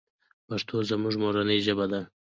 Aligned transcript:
پښتو 0.47 0.75
زمونږ 0.89 1.15
مورنۍ 1.23 1.59
ژبه 1.65 1.85
ده. 1.91 2.01